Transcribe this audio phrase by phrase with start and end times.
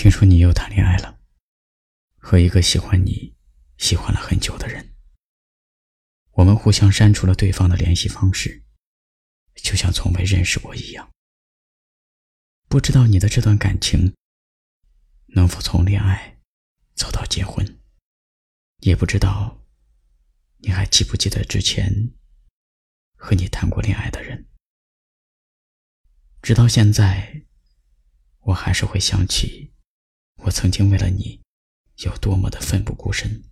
[0.00, 1.18] 听说你又谈恋爱了，
[2.18, 3.34] 和一个喜欢你、
[3.78, 4.94] 喜欢了很久的人。
[6.34, 8.62] 我们互相删除了对方的联系方式，
[9.56, 11.10] 就像从未认识过一样。
[12.68, 14.14] 不知道你的这段感情
[15.34, 16.38] 能否从恋爱
[16.94, 17.80] 走到结婚，
[18.76, 19.66] 也不知道
[20.58, 22.12] 你还记不记得之前
[23.16, 24.46] 和你谈过恋爱的人。
[26.40, 27.42] 直到现在，
[28.42, 29.72] 我还是会想起
[30.38, 31.40] 我曾经为了你
[32.04, 33.44] 有多么的奋不顾身。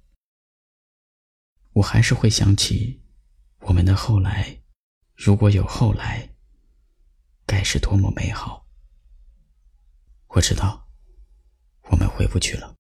[1.73, 3.02] 我还是会想起
[3.60, 4.62] 我们的后来，
[5.15, 6.34] 如果有后来，
[7.45, 8.66] 该是多么美好。
[10.29, 10.88] 我知道
[11.91, 12.74] 我们回不去了，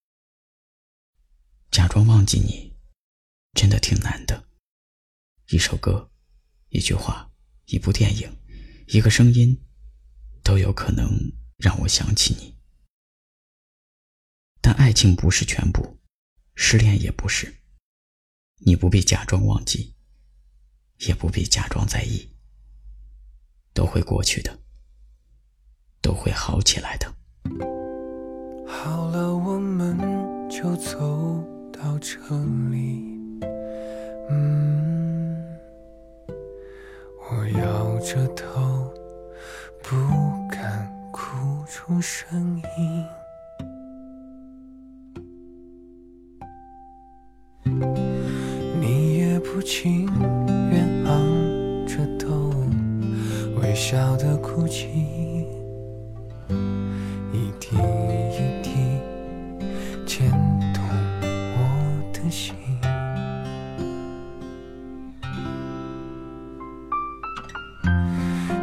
[1.70, 2.76] 假装忘记你，
[3.52, 4.48] 真的挺难的。
[5.48, 6.10] 一首歌，
[6.70, 7.30] 一句话，
[7.66, 8.36] 一部电影，
[8.88, 9.62] 一个声音。
[10.42, 11.10] 都有可能
[11.56, 12.55] 让我想起你，
[14.66, 15.96] 但爱情不是全部，
[16.56, 17.54] 失恋也不是。
[18.56, 19.94] 你不必假装忘记，
[21.06, 22.28] 也不必假装在意，
[23.72, 24.58] 都会过去的，
[26.02, 27.06] 都会好起来的。
[28.66, 29.96] 好了，我们
[30.50, 30.98] 就走
[31.72, 32.18] 到这
[32.72, 33.40] 里。
[34.28, 35.56] 嗯，
[37.30, 38.92] 我摇着头。
[39.80, 39.94] 不
[40.50, 43.06] 敢哭出声音，
[48.80, 50.08] 你也不情
[50.70, 52.52] 愿昂着头，
[53.60, 54.88] 微笑的哭泣，
[57.32, 58.70] 一滴一滴
[60.06, 60.30] 牵
[60.74, 60.82] 动
[61.56, 61.58] 我
[62.12, 62.54] 的心。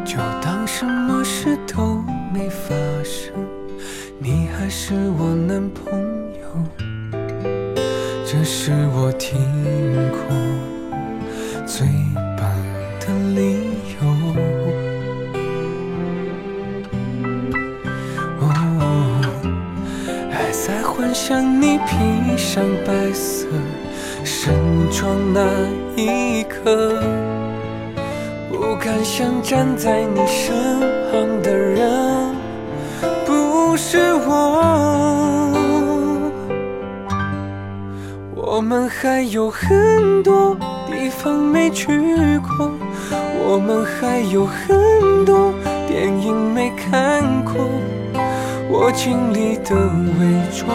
[0.05, 2.03] 就当什么事都
[2.33, 2.69] 没发
[3.03, 3.33] 生，
[4.19, 6.02] 你还是我男朋友，
[8.65, 9.37] 是我听
[10.09, 10.19] 过
[11.65, 11.85] 最
[12.37, 12.47] 棒
[12.97, 13.41] 的理
[13.99, 14.07] 由。
[18.39, 18.41] 哦，
[20.31, 23.47] 还在幻想你披上白色
[24.23, 24.55] 盛
[24.89, 25.41] 装那
[26.01, 27.03] 一刻。
[28.49, 30.79] 不敢想站在你身
[31.11, 32.33] 旁的人
[33.25, 35.12] 不是我，
[38.55, 40.55] 我们还有很多
[40.85, 41.87] 地方没去
[42.37, 42.71] 过，
[43.43, 45.51] 我们还有很多
[45.87, 47.67] 电影没看过，
[48.69, 49.75] 我尽力的
[50.19, 50.69] 伪装，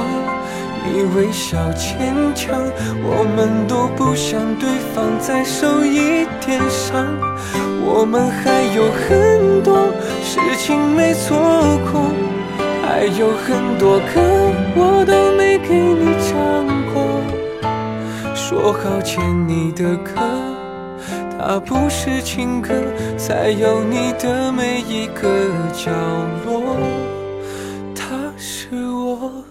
[0.85, 2.59] 你微笑坚强，
[3.01, 7.07] 我们都不想对方再受一点伤。
[7.87, 9.87] 我们还有很多
[10.25, 11.39] 事情没错
[11.93, 12.11] 过，
[12.83, 14.21] 还有很多歌
[14.75, 15.18] 我都
[18.61, 20.15] 说好欠你的歌，
[21.39, 22.75] 它不是情歌，
[23.17, 25.93] 在有你的每一个角
[26.45, 26.77] 落，
[27.95, 29.45] 它是我。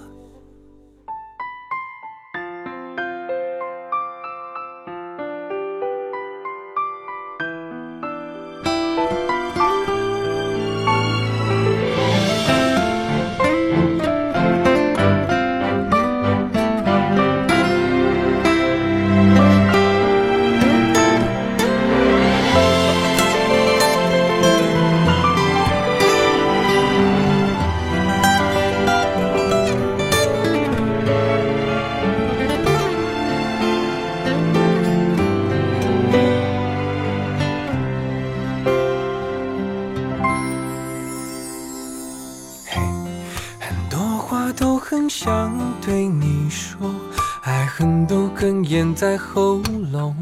[48.38, 50.16] 哽咽在喉咙。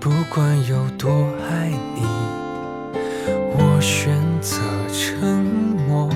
[0.00, 1.10] 不管有多
[1.50, 2.00] 爱你，
[3.58, 4.56] 我选择
[4.90, 5.44] 沉
[5.86, 6.08] 默。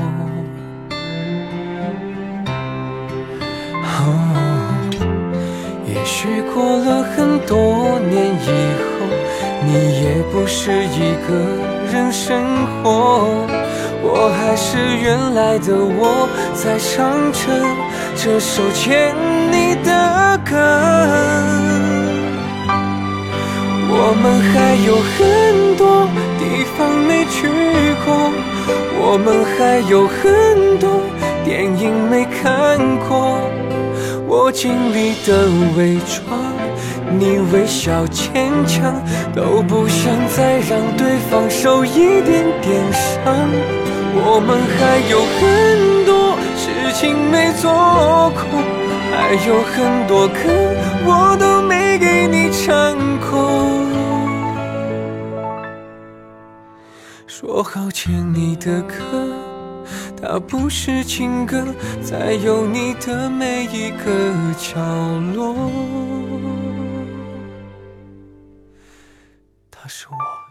[3.84, 4.08] 哦，
[5.86, 8.48] 也许过了很多年以
[8.80, 8.88] 后，
[9.66, 11.36] 你也不是一个
[11.92, 12.42] 人生
[12.82, 13.46] 活。
[14.02, 17.40] 我还是原来的我，在唱着
[18.16, 19.14] 这首牵
[19.50, 20.56] 你的歌。
[23.92, 24.54] 我们还
[24.86, 26.06] 有很多
[26.38, 26.42] 地
[26.76, 27.38] 方没去
[28.04, 28.08] 过，
[29.02, 31.02] 我们还有很多
[31.44, 33.40] 电影没看过。
[34.26, 36.38] 我尽力的伪装，
[37.18, 38.94] 你微笑坚强，
[39.34, 43.50] 都不想再让对方受一点点伤。
[44.22, 47.00] 我们还有很多事情
[47.30, 47.70] 没做
[48.34, 48.42] 过，
[49.10, 50.34] 还有很多歌
[51.04, 53.30] 我都没给你唱过。
[57.26, 58.94] 说好牵你的歌，
[60.20, 61.64] 它不是情歌，
[62.02, 64.78] 在有你的每一个角
[65.34, 65.70] 落，
[69.70, 70.49] 它是我。